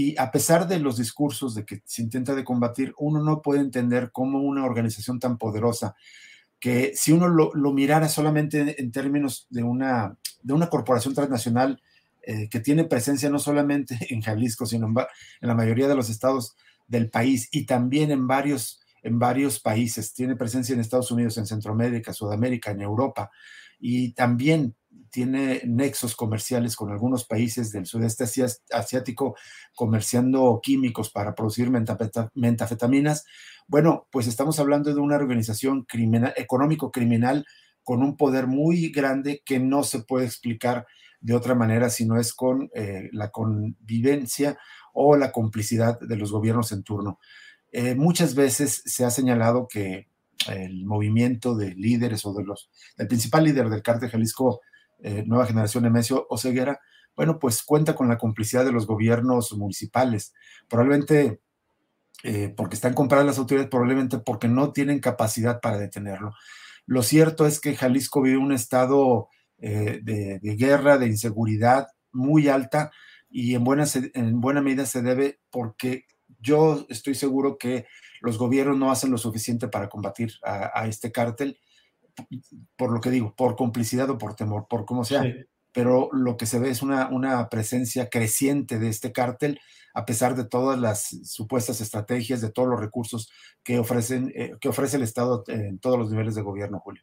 Y 0.00 0.16
a 0.16 0.30
pesar 0.30 0.68
de 0.68 0.78
los 0.78 0.96
discursos 0.96 1.56
de 1.56 1.64
que 1.64 1.82
se 1.84 2.02
intenta 2.02 2.36
de 2.36 2.44
combatir, 2.44 2.94
uno 2.98 3.20
no 3.20 3.42
puede 3.42 3.62
entender 3.62 4.12
cómo 4.12 4.40
una 4.40 4.64
organización 4.64 5.18
tan 5.18 5.38
poderosa, 5.38 5.96
que 6.60 6.92
si 6.94 7.10
uno 7.10 7.26
lo, 7.26 7.72
mirara 7.72 8.08
solamente 8.08 8.80
en 8.80 8.92
términos 8.92 9.48
de 9.50 9.64
una, 9.64 10.16
de 10.40 10.52
una 10.52 10.68
corporación 10.68 11.14
transnacional 11.14 11.82
eh, 12.22 12.48
que 12.48 12.60
tiene 12.60 12.84
presencia 12.84 13.28
no 13.28 13.40
solamente 13.40 13.98
en 14.10 14.22
Jalisco, 14.22 14.66
sino 14.66 14.86
en, 14.86 14.94
en, 15.40 15.48
la 15.48 15.56
mayoría 15.56 15.88
de 15.88 15.96
los 15.96 16.10
estados 16.10 16.54
del 16.86 17.10
país 17.10 17.48
y 17.50 17.66
también 17.66 18.12
en 18.12 18.28
varios, 18.28 18.80
en 19.02 19.18
varios 19.18 19.58
países. 19.58 20.14
Tiene 20.14 20.36
presencia 20.36 20.74
en 20.74 20.80
Estados 20.80 21.10
Unidos, 21.10 21.38
en 21.38 21.46
Centroamérica, 21.46 22.12
Sudamérica, 22.12 22.70
en 22.70 22.82
Europa 22.82 23.32
y 23.78 24.12
también 24.12 24.74
tiene 25.10 25.62
nexos 25.64 26.14
comerciales 26.14 26.76
con 26.76 26.90
algunos 26.90 27.24
países 27.24 27.72
del 27.72 27.86
sudeste 27.86 28.24
asiático 28.72 29.36
comerciando 29.74 30.60
químicos 30.62 31.10
para 31.10 31.34
producir 31.34 31.70
metafetaminas. 31.70 33.24
Bueno, 33.66 34.06
pues 34.10 34.26
estamos 34.26 34.58
hablando 34.58 34.92
de 34.94 35.00
una 35.00 35.16
organización 35.16 35.84
criminal, 35.84 36.34
económico-criminal 36.36 37.46
con 37.82 38.02
un 38.02 38.16
poder 38.16 38.46
muy 38.46 38.90
grande 38.90 39.42
que 39.44 39.58
no 39.58 39.82
se 39.82 40.00
puede 40.00 40.26
explicar 40.26 40.86
de 41.20 41.34
otra 41.34 41.54
manera 41.54 41.90
si 41.90 42.04
no 42.06 42.18
es 42.18 42.32
con 42.34 42.70
eh, 42.74 43.08
la 43.12 43.30
convivencia 43.30 44.58
o 44.92 45.16
la 45.16 45.32
complicidad 45.32 45.98
de 46.00 46.16
los 46.16 46.30
gobiernos 46.30 46.70
en 46.72 46.82
turno. 46.82 47.18
Eh, 47.72 47.94
muchas 47.94 48.34
veces 48.34 48.82
se 48.84 49.04
ha 49.04 49.10
señalado 49.10 49.68
que 49.68 50.08
el 50.46 50.86
movimiento 50.86 51.56
de 51.56 51.74
líderes 51.74 52.24
o 52.24 52.32
de 52.32 52.44
los, 52.44 52.70
el 52.96 53.08
principal 53.08 53.44
líder 53.44 53.68
del 53.68 53.82
cártel 53.82 54.10
Jalisco 54.10 54.60
eh, 55.00 55.24
Nueva 55.26 55.46
Generación 55.46 55.84
Nemesio 55.84 56.26
Oseguera, 56.28 56.80
bueno, 57.14 57.38
pues 57.38 57.62
cuenta 57.62 57.94
con 57.94 58.08
la 58.08 58.18
complicidad 58.18 58.64
de 58.64 58.72
los 58.72 58.86
gobiernos 58.86 59.52
municipales, 59.52 60.34
probablemente 60.68 61.40
eh, 62.24 62.52
porque 62.56 62.74
están 62.74 62.94
compradas 62.94 63.26
las 63.26 63.38
autoridades, 63.38 63.70
probablemente 63.70 64.18
porque 64.18 64.48
no 64.48 64.72
tienen 64.72 65.00
capacidad 65.00 65.60
para 65.60 65.78
detenerlo. 65.78 66.32
Lo 66.86 67.02
cierto 67.02 67.46
es 67.46 67.60
que 67.60 67.76
Jalisco 67.76 68.22
vive 68.22 68.38
un 68.38 68.52
estado 68.52 69.28
eh, 69.58 70.00
de, 70.02 70.38
de, 70.40 70.56
guerra, 70.56 70.98
de 70.98 71.06
inseguridad 71.06 71.88
muy 72.12 72.48
alta 72.48 72.90
y 73.28 73.54
en 73.54 73.64
buena, 73.64 73.84
en 74.14 74.40
buena 74.40 74.62
medida 74.62 74.86
se 74.86 75.02
debe 75.02 75.40
porque 75.50 76.06
yo 76.38 76.86
estoy 76.88 77.14
seguro 77.14 77.58
que 77.58 77.86
los 78.20 78.38
gobiernos 78.38 78.78
no 78.78 78.90
hacen 78.90 79.10
lo 79.10 79.18
suficiente 79.18 79.68
para 79.68 79.88
combatir 79.88 80.32
a, 80.42 80.80
a 80.80 80.86
este 80.86 81.12
cártel 81.12 81.58
por 82.76 82.92
lo 82.92 83.00
que 83.00 83.10
digo, 83.10 83.34
por 83.36 83.56
complicidad 83.56 84.10
o 84.10 84.18
por 84.18 84.34
temor, 84.34 84.66
por 84.68 84.84
como 84.84 85.04
sea. 85.04 85.22
Sí. 85.22 85.34
Pero 85.72 86.08
lo 86.12 86.36
que 86.36 86.46
se 86.46 86.58
ve 86.58 86.70
es 86.70 86.82
una, 86.82 87.08
una 87.08 87.48
presencia 87.48 88.08
creciente 88.08 88.78
de 88.78 88.88
este 88.88 89.12
cártel, 89.12 89.60
a 89.94 90.04
pesar 90.04 90.34
de 90.34 90.44
todas 90.44 90.78
las 90.78 91.08
supuestas 91.24 91.80
estrategias, 91.80 92.40
de 92.40 92.50
todos 92.50 92.68
los 92.68 92.80
recursos 92.80 93.30
que, 93.62 93.78
ofrecen, 93.78 94.32
eh, 94.34 94.52
que 94.60 94.68
ofrece 94.68 94.96
el 94.96 95.02
Estado 95.02 95.44
en 95.48 95.78
todos 95.78 95.98
los 95.98 96.10
niveles 96.10 96.34
de 96.34 96.42
gobierno, 96.42 96.80
Julio. 96.80 97.02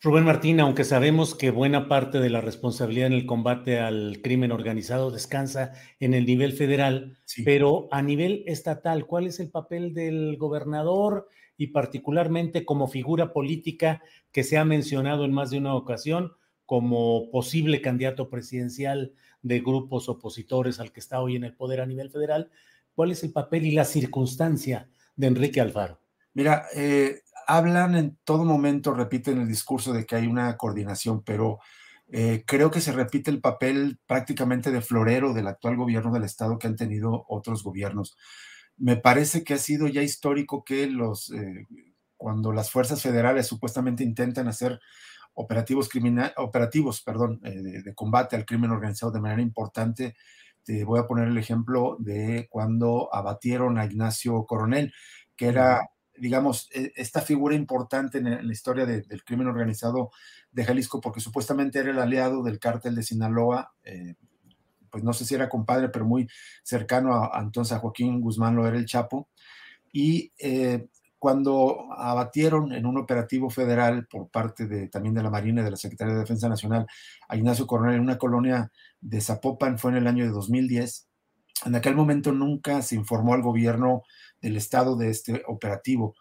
Rubén 0.00 0.24
Martín, 0.24 0.60
aunque 0.60 0.84
sabemos 0.84 1.34
que 1.34 1.50
buena 1.50 1.88
parte 1.88 2.20
de 2.20 2.30
la 2.30 2.40
responsabilidad 2.40 3.08
en 3.08 3.14
el 3.14 3.26
combate 3.26 3.80
al 3.80 4.20
crimen 4.22 4.52
organizado 4.52 5.10
descansa 5.10 5.72
en 5.98 6.14
el 6.14 6.24
nivel 6.24 6.52
federal, 6.52 7.18
sí. 7.24 7.42
pero 7.42 7.88
a 7.90 8.00
nivel 8.00 8.44
estatal, 8.46 9.06
¿cuál 9.06 9.26
es 9.26 9.40
el 9.40 9.50
papel 9.50 9.94
del 9.94 10.36
gobernador 10.36 11.26
y 11.56 11.68
particularmente 11.68 12.64
como 12.64 12.86
figura 12.86 13.32
política 13.32 14.00
que 14.30 14.44
se 14.44 14.56
ha 14.56 14.64
mencionado 14.64 15.24
en 15.24 15.32
más 15.32 15.50
de 15.50 15.58
una 15.58 15.74
ocasión 15.74 16.32
como 16.64 17.28
posible 17.32 17.80
candidato 17.80 18.30
presidencial 18.30 19.14
de 19.42 19.58
grupos 19.58 20.08
opositores 20.08 20.78
al 20.78 20.92
que 20.92 21.00
está 21.00 21.20
hoy 21.20 21.34
en 21.34 21.42
el 21.42 21.56
poder 21.56 21.80
a 21.80 21.86
nivel 21.86 22.10
federal? 22.10 22.52
¿Cuál 22.94 23.10
es 23.10 23.24
el 23.24 23.32
papel 23.32 23.66
y 23.66 23.72
la 23.72 23.84
circunstancia 23.84 24.88
de 25.16 25.26
Enrique 25.26 25.60
Alfaro? 25.60 26.00
Mira, 26.34 26.66
eh, 26.76 27.22
hablan 27.48 27.96
en 27.96 28.18
todo 28.24 28.44
momento, 28.44 28.92
repiten 28.92 29.40
el 29.40 29.48
discurso 29.48 29.92
de 29.92 30.04
que 30.06 30.14
hay 30.14 30.26
una 30.26 30.56
coordinación, 30.58 31.22
pero 31.24 31.58
eh, 32.10 32.44
creo 32.46 32.70
que 32.70 32.82
se 32.82 32.92
repite 32.92 33.30
el 33.30 33.40
papel 33.40 33.98
prácticamente 34.06 34.70
de 34.70 34.82
florero 34.82 35.32
del 35.32 35.48
actual 35.48 35.76
gobierno 35.76 36.12
del 36.12 36.24
Estado 36.24 36.58
que 36.58 36.66
han 36.66 36.76
tenido 36.76 37.24
otros 37.26 37.64
gobiernos. 37.64 38.18
Me 38.76 38.96
parece 38.96 39.44
que 39.44 39.54
ha 39.54 39.58
sido 39.58 39.88
ya 39.88 40.02
histórico 40.02 40.62
que 40.62 40.86
los, 40.86 41.32
eh, 41.32 41.66
cuando 42.18 42.52
las 42.52 42.70
fuerzas 42.70 43.02
federales 43.02 43.46
supuestamente 43.46 44.04
intentan 44.04 44.46
hacer 44.46 44.78
operativos, 45.32 45.88
operativos 46.36 47.00
perdón, 47.02 47.40
eh, 47.44 47.62
de, 47.62 47.82
de 47.82 47.94
combate 47.94 48.36
al 48.36 48.44
crimen 48.44 48.72
organizado 48.72 49.10
de 49.10 49.20
manera 49.20 49.40
importante, 49.40 50.14
te 50.64 50.84
voy 50.84 51.00
a 51.00 51.06
poner 51.06 51.28
el 51.28 51.38
ejemplo 51.38 51.96
de 51.98 52.46
cuando 52.50 53.08
abatieron 53.10 53.78
a 53.78 53.86
Ignacio 53.86 54.44
Coronel, 54.44 54.92
que 55.34 55.46
era 55.46 55.80
digamos, 56.20 56.68
e, 56.72 56.92
esta 56.96 57.20
figura 57.20 57.54
importante 57.54 58.18
en 58.18 58.46
la 58.46 58.52
historia 58.52 58.86
de, 58.86 59.02
del 59.02 59.24
crimen 59.24 59.46
organizado 59.46 60.10
de 60.52 60.64
Jalisco, 60.64 61.00
porque 61.00 61.20
supuestamente 61.20 61.78
era 61.78 61.90
el 61.90 61.98
aliado 61.98 62.42
del 62.42 62.58
cártel 62.58 62.94
de 62.94 63.02
Sinaloa, 63.02 63.72
eh, 63.84 64.14
pues 64.90 65.04
no 65.04 65.12
sé 65.12 65.24
si 65.24 65.34
era 65.34 65.48
compadre, 65.48 65.88
pero 65.90 66.04
muy 66.04 66.28
cercano 66.62 67.14
a, 67.14 67.38
a, 67.38 67.42
entonces 67.42 67.72
a 67.76 67.80
Joaquín 67.80 68.20
Guzmán 68.20 68.56
lo 68.56 68.66
era 68.66 68.76
el 68.76 68.86
Chapo, 68.86 69.28
y 69.92 70.32
eh, 70.38 70.88
cuando 71.18 71.92
abatieron 71.96 72.72
en 72.72 72.86
un 72.86 72.96
operativo 72.96 73.50
federal 73.50 74.06
por 74.06 74.28
parte 74.28 74.66
de, 74.66 74.88
también 74.88 75.14
de 75.14 75.22
la 75.22 75.30
Marina 75.30 75.62
y 75.62 75.64
de 75.64 75.72
la 75.72 75.76
Secretaría 75.76 76.14
de 76.14 76.20
Defensa 76.20 76.48
Nacional 76.48 76.86
a 77.28 77.36
Ignacio 77.36 77.66
Coronel 77.66 77.96
en 77.96 78.02
una 78.02 78.18
colonia 78.18 78.70
de 79.00 79.20
Zapopan, 79.20 79.78
fue 79.78 79.90
en 79.90 79.96
el 79.98 80.06
año 80.06 80.24
de 80.24 80.30
2010. 80.30 81.07
En 81.64 81.74
aquel 81.74 81.94
momento 81.94 82.32
nunca 82.32 82.82
se 82.82 82.94
informó 82.94 83.34
al 83.34 83.42
gobierno 83.42 84.02
del 84.40 84.56
estado 84.56 84.96
de 84.96 85.10
este 85.10 85.42
operativo 85.46 86.14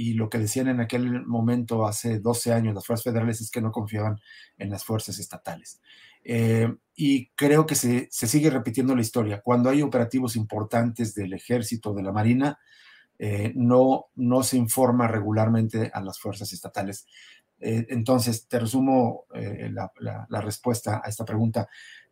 y 0.00 0.14
lo 0.14 0.30
que 0.30 0.38
decían 0.38 0.68
en 0.68 0.78
aquel 0.78 1.26
momento, 1.26 1.84
hace 1.84 2.20
12 2.20 2.52
años, 2.52 2.72
las 2.72 2.86
fuerzas 2.86 3.02
federales 3.02 3.40
es 3.40 3.50
que 3.50 3.60
no 3.60 3.72
confiaban 3.72 4.20
en 4.56 4.70
las 4.70 4.84
fuerzas 4.84 5.18
estatales. 5.18 5.80
Eh, 6.22 6.72
y 6.94 7.30
creo 7.30 7.66
que 7.66 7.74
se, 7.74 8.06
se, 8.12 8.28
sigue 8.28 8.48
repitiendo 8.48 8.94
la 8.94 9.00
historia. 9.00 9.40
Cuando 9.40 9.70
hay 9.70 9.82
operativos 9.82 10.36
importantes 10.36 11.16
del 11.16 11.32
ejército, 11.32 11.94
de 11.94 12.04
la 12.04 12.12
marina, 12.12 12.60
eh, 13.18 13.52
no, 13.56 14.06
no 14.14 14.44
se 14.44 14.56
informa 14.56 15.08
regularmente 15.08 15.90
a 15.92 16.00
las 16.00 16.20
fuerzas 16.20 16.52
estatales. 16.52 17.08
Eh, 17.58 17.86
entonces, 17.88 18.46
te 18.46 18.60
resumo 18.60 19.24
la, 19.32 20.40
respuesta 20.40 21.02
a 21.04 21.08
esta 21.08 21.24
pregunta. 21.24 21.66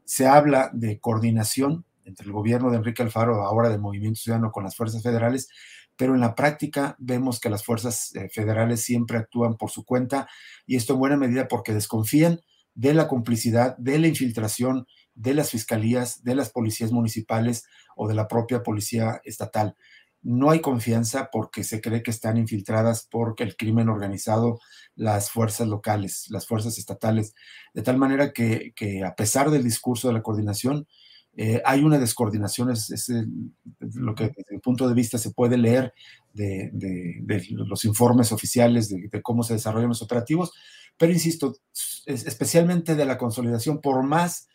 Se 0.04 0.26
habla 0.26 0.70
de 0.72 0.98
coordinación 0.98 1.84
entre 2.06 2.26
el 2.26 2.32
gobierno 2.32 2.70
de 2.70 2.78
Enrique 2.78 3.02
Alfaro, 3.02 3.42
ahora 3.42 3.68
del 3.68 3.80
Movimiento 3.80 4.20
Ciudadano, 4.20 4.52
con 4.52 4.64
las 4.64 4.76
fuerzas 4.76 5.02
federales, 5.02 5.48
pero 5.96 6.14
en 6.14 6.20
la 6.20 6.34
práctica 6.34 6.96
vemos 6.98 7.40
que 7.40 7.50
las 7.50 7.64
fuerzas 7.64 8.12
federales 8.32 8.82
siempre 8.82 9.18
actúan 9.18 9.56
por 9.56 9.70
su 9.70 9.84
cuenta 9.84 10.28
y 10.66 10.76
esto 10.76 10.94
en 10.94 11.00
buena 11.00 11.16
medida 11.16 11.48
porque 11.48 11.72
desconfían 11.72 12.40
de 12.74 12.94
la 12.94 13.08
complicidad, 13.08 13.76
de 13.78 13.98
la 13.98 14.08
infiltración 14.08 14.86
de 15.14 15.34
las 15.34 15.50
fiscalías, 15.50 16.22
de 16.22 16.34
las 16.34 16.50
policías 16.50 16.92
municipales 16.92 17.64
o 17.96 18.06
de 18.06 18.14
la 18.14 18.28
propia 18.28 18.62
policía 18.62 19.20
estatal. 19.24 19.74
No 20.22 20.50
hay 20.50 20.60
confianza 20.60 21.30
porque 21.32 21.64
se 21.64 21.80
cree 21.80 22.02
que 22.02 22.10
están 22.10 22.36
infiltradas 22.36 23.06
por 23.10 23.34
el 23.38 23.56
crimen 23.56 23.88
organizado 23.88 24.60
las 24.94 25.30
fuerzas 25.30 25.68
locales, 25.68 26.26
las 26.28 26.46
fuerzas 26.46 26.78
estatales, 26.78 27.34
de 27.72 27.82
tal 27.82 27.96
manera 27.96 28.32
que, 28.32 28.74
a 29.06 29.14
pesar 29.14 29.50
del 29.50 29.64
discurso 29.64 30.08
de 30.08 30.14
la 30.14 30.22
coordinación, 30.22 30.86
eh, 31.38 31.60
hay 31.66 31.84
una 31.84 31.98
descoordinación, 31.98 32.70
es, 32.70 33.12
lo 33.94 34.14
que 34.14 34.24
desde 34.34 34.54
mi 34.54 34.58
punto 34.58 34.88
de 34.88 34.94
vista 34.94 35.18
se 35.18 35.32
puede 35.32 35.58
leer 35.58 35.92
de, 36.32 36.70
los 37.50 37.84
informes 37.84 38.32
oficiales 38.32 38.88
de, 38.88 39.22
cómo 39.22 39.42
se 39.42 39.54
desarrollan 39.54 39.90
los 39.90 40.02
operativos, 40.02 40.52
pero 40.96 41.12
insisto, 41.12 41.54
especialmente 42.06 42.94
de 42.94 43.04
la 43.04 43.18
consolidación, 43.18 43.82
por 43.82 44.02
más 44.02 44.48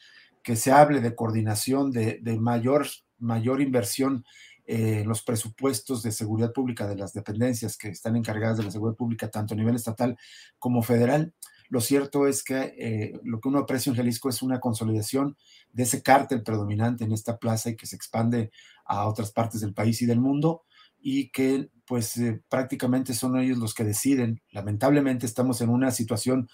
que 0.44 0.56
se 0.56 0.72
hable 0.72 1.02
de 1.02 1.14
coordinación, 1.14 1.92
de, 1.92 2.20
mayor, 2.40 2.88
mayor 3.20 3.62
inversión 3.62 4.26
eh, 4.66 5.04
los 5.06 5.22
presupuestos 5.22 6.02
de 6.02 6.12
seguridad 6.12 6.52
pública 6.52 6.88
de 6.88 6.96
las 6.96 7.14
dependencias 7.14 7.78
que 7.78 7.90
están 7.90 8.16
encargadas 8.16 8.58
de 8.58 8.64
la 8.64 8.72
seguridad 8.72 8.96
pública, 8.96 9.30
tanto 9.30 9.54
a 9.54 9.58
nivel 9.58 9.76
estatal 9.76 10.18
como 10.58 10.82
federal. 10.82 11.34
Lo 11.72 11.80
cierto 11.80 12.28
es 12.28 12.44
que 12.44 12.76
eh, 12.78 13.14
lo 13.24 13.40
que 13.40 13.48
uno 13.48 13.60
aprecia 13.60 13.90
en 13.90 13.96
Jalisco 13.96 14.28
es 14.28 14.42
una 14.42 14.60
consolidación 14.60 15.38
de 15.72 15.84
ese 15.84 16.04
cártel 16.04 16.44
predominante 16.44 17.06
en 17.06 17.14
esta 17.14 17.38
plaza 17.38 17.70
y 17.70 17.78
que 17.78 17.86
se 17.86 17.96
expande 17.96 18.52
a 18.84 19.08
otras 19.08 19.32
partes 19.32 19.62
del 19.62 19.74
país 19.74 20.02
y 20.02 20.06
del 20.06 20.20
mundo 20.20 20.64
y 21.00 21.30
que 21.32 21.70
pues 21.88 22.18
eh, 22.18 22.42
prácticamente 22.50 23.14
son 23.14 23.40
ellos 23.40 23.58
los 23.58 23.74
que 23.74 23.86
deciden. 23.86 24.42
Lamentablemente 24.52 25.26
estamos 25.26 25.62
en 25.62 25.70
una 25.70 25.92
situación, 25.92 26.50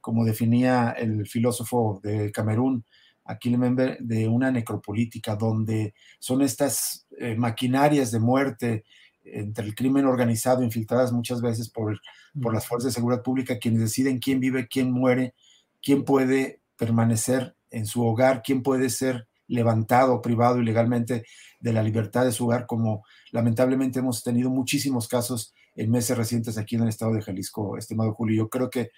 como 0.00 0.24
definía 0.24 0.90
el 0.92 1.26
filósofo 1.26 2.00
de 2.02 2.30
Camerún, 2.30 2.84
aquí 3.28 3.54
de 4.00 4.28
una 4.28 4.50
necropolítica, 4.50 5.36
donde 5.36 5.94
son 6.18 6.40
estas 6.40 7.06
eh, 7.18 7.34
maquinarias 7.36 8.10
de 8.10 8.20
muerte 8.20 8.84
entre 9.32 9.64
el 9.64 9.74
crimen 9.74 10.06
organizado, 10.06 10.62
infiltradas 10.62 11.12
muchas 11.12 11.40
veces 11.40 11.70
por, 11.70 12.00
por 12.40 12.54
las 12.54 12.66
fuerzas 12.66 12.92
de 12.92 12.94
seguridad 12.94 13.22
pública, 13.22 13.58
quienes 13.58 13.80
deciden 13.80 14.18
quién 14.18 14.40
vive, 14.40 14.68
quién 14.68 14.90
muere, 14.90 15.34
quién 15.82 16.04
puede 16.04 16.60
permanecer 16.76 17.56
en 17.70 17.86
su 17.86 18.04
hogar, 18.04 18.42
quién 18.42 18.62
puede 18.62 18.90
ser 18.90 19.28
levantado, 19.46 20.20
privado 20.22 20.60
ilegalmente 20.60 21.24
de 21.60 21.72
la 21.72 21.82
libertad 21.82 22.24
de 22.24 22.32
su 22.32 22.44
hogar, 22.44 22.66
como 22.66 23.04
lamentablemente 23.32 23.98
hemos 23.98 24.22
tenido 24.22 24.50
muchísimos 24.50 25.08
casos 25.08 25.54
en 25.74 25.90
meses 25.90 26.16
recientes 26.16 26.58
aquí 26.58 26.76
en 26.76 26.82
el 26.82 26.88
estado 26.88 27.12
de 27.12 27.22
Jalisco, 27.22 27.76
estimado 27.76 28.12
Julio. 28.14 28.44
Yo 28.44 28.48
creo 28.48 28.70
que 28.70 28.90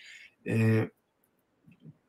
eh, 0.45 0.91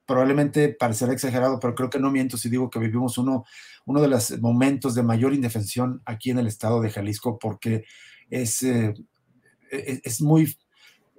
probablemente 0.05 0.69
parecerá 0.73 1.13
exagerado, 1.13 1.59
pero 1.59 1.75
creo 1.75 1.89
que 1.89 1.99
no 1.99 2.11
miento 2.11 2.37
si 2.37 2.49
digo 2.49 2.69
que 2.69 2.79
vivimos 2.79 3.17
uno, 3.17 3.45
uno 3.85 4.01
de 4.01 4.07
los 4.07 4.39
momentos 4.41 4.95
de 4.95 5.03
mayor 5.03 5.33
indefensión 5.33 6.01
aquí 6.05 6.31
en 6.31 6.39
el 6.39 6.47
estado 6.47 6.81
de 6.81 6.89
Jalisco, 6.89 7.39
porque 7.39 7.85
es, 8.31 8.63
eh, 8.63 8.95
e-, 9.71 10.01
es, 10.03 10.21
muy, 10.21 10.55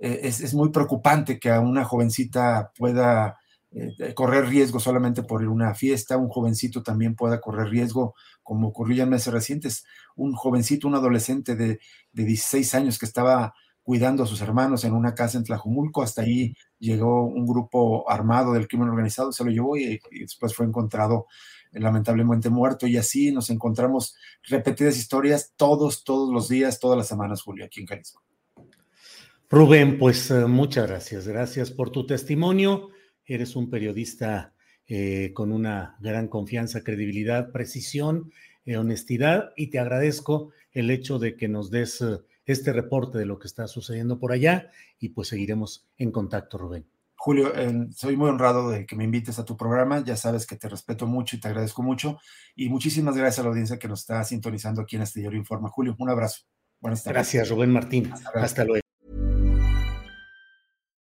e-, 0.00 0.20
es, 0.24 0.54
muy 0.54 0.70
preocupante 0.70 1.38
que 1.38 1.50
a 1.50 1.60
una 1.60 1.84
jovencita 1.84 2.72
pueda 2.76 3.38
eh, 3.70 4.14
correr 4.14 4.46
riesgo 4.46 4.80
solamente 4.80 5.22
por 5.22 5.42
ir 5.42 5.48
a 5.48 5.52
una 5.52 5.74
fiesta, 5.74 6.16
un 6.16 6.28
jovencito 6.28 6.82
también 6.82 7.14
pueda 7.14 7.40
correr 7.40 7.68
riesgo, 7.68 8.14
como 8.42 8.68
ocurrió 8.68 9.04
en 9.04 9.10
meses 9.10 9.32
recientes, 9.32 9.84
un 10.16 10.34
jovencito, 10.34 10.88
un 10.88 10.96
adolescente 10.96 11.54
de, 11.54 11.78
de 12.12 12.24
16 12.24 12.74
años 12.74 12.98
que 12.98 13.06
estaba 13.06 13.54
cuidando 13.82 14.22
a 14.22 14.26
sus 14.26 14.40
hermanos 14.40 14.84
en 14.84 14.94
una 14.94 15.14
casa 15.14 15.38
en 15.38 15.44
Tlajumulco. 15.44 16.02
Hasta 16.02 16.22
ahí 16.22 16.54
llegó 16.82 17.24
un 17.24 17.46
grupo 17.46 18.10
armado 18.10 18.52
del 18.52 18.66
crimen 18.66 18.88
organizado, 18.88 19.32
se 19.32 19.44
lo 19.44 19.50
llevó 19.50 19.76
y, 19.76 20.00
después 20.20 20.54
fue 20.54 20.66
encontrado 20.66 21.26
eh, 21.72 21.78
lamentablemente 21.78 22.50
muerto. 22.50 22.86
Y 22.86 22.96
así 22.96 23.30
nos 23.30 23.50
encontramos 23.50 24.16
repetidas 24.42 24.98
historias 24.98 25.52
todos, 25.56 26.02
todos 26.02 26.32
los 26.32 26.48
días, 26.48 26.80
todas 26.80 26.98
las 26.98 27.06
semanas, 27.06 27.42
Julio, 27.42 27.64
aquí 27.64 27.80
en 27.80 27.86
Jalisco. 27.86 28.22
Rubén, 29.48 29.98
pues 29.98 30.30
eh, 30.30 30.46
muchas 30.46 30.88
gracias. 30.88 31.28
Gracias 31.28 31.70
por 31.70 31.90
tu 31.90 32.04
testimonio. 32.04 32.88
Eres 33.24 33.54
un 33.54 33.70
periodista 33.70 34.52
eh, 34.88 35.30
con 35.34 35.52
una 35.52 35.96
gran 36.00 36.26
confianza, 36.26 36.82
credibilidad, 36.82 37.52
precisión, 37.52 38.32
honestidad 38.76 39.50
y 39.56 39.70
te 39.70 39.80
agradezco 39.80 40.52
el 40.70 40.90
hecho 40.90 41.18
de 41.18 41.36
que 41.36 41.48
nos 41.48 41.70
des 41.72 42.00
este 42.44 42.72
reporte 42.72 43.18
de 43.18 43.26
lo 43.26 43.38
que 43.38 43.46
está 43.46 43.66
sucediendo 43.66 44.18
por 44.18 44.32
allá 44.32 44.70
y 44.98 45.10
pues 45.10 45.28
seguiremos 45.28 45.86
en 45.96 46.10
contacto, 46.10 46.58
Rubén. 46.58 46.86
Julio, 47.24 47.52
soy 47.94 48.16
muy 48.16 48.28
honrado 48.28 48.68
de 48.70 48.84
que 48.84 48.96
me 48.96 49.04
invites 49.04 49.38
a 49.38 49.44
tu 49.44 49.56
programa. 49.56 50.02
Ya 50.04 50.16
sabes 50.16 50.44
que 50.44 50.56
te 50.56 50.68
respeto 50.68 51.06
mucho 51.06 51.36
y 51.36 51.38
te 51.38 51.46
agradezco 51.46 51.80
mucho. 51.80 52.18
Y 52.56 52.68
muchísimas 52.68 53.16
gracias 53.16 53.38
a 53.38 53.42
la 53.44 53.50
audiencia 53.50 53.78
que 53.78 53.86
nos 53.86 54.00
está 54.00 54.24
sintonizando 54.24 54.82
aquí 54.82 54.96
en 54.96 55.02
Astillero 55.02 55.36
Informa. 55.36 55.68
Julio, 55.68 55.94
un 56.00 56.10
abrazo. 56.10 56.42
Buenas 56.80 57.04
tardes. 57.04 57.14
Gracias, 57.14 57.48
Rubén 57.48 57.70
Martín. 57.70 58.12
Hasta, 58.34 58.64
luego. 58.64 58.82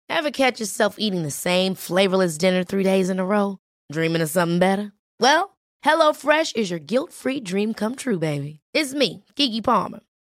Ever 0.08 0.32
catch 0.32 0.58
yourself 0.58 0.96
eating 0.98 1.22
the 1.22 1.30
same 1.30 1.76
flavorless 1.76 2.36
dinner 2.36 2.64
three 2.64 2.82
days 2.82 3.08
in 3.08 3.20
a 3.20 3.24
row? 3.24 3.58
Dreaming 3.92 4.20
of 4.20 4.30
something 4.30 4.58
better? 4.58 4.92
Well, 5.20 5.56
HelloFresh 5.84 6.56
is 6.56 6.70
your 6.72 6.80
guilt-free 6.80 7.42
dream 7.42 7.72
come 7.72 7.94
true, 7.94 8.18
baby. 8.18 8.58
It's 8.74 8.94
me, 8.94 9.24
Kiki 9.36 9.62
Palmer. 9.62 10.00